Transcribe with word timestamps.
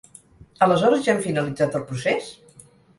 Aleshores 0.67 1.05
ja 1.09 1.15
hem 1.15 1.23
finalitzat 1.27 1.81
el 1.81 1.87
procés? 1.93 2.37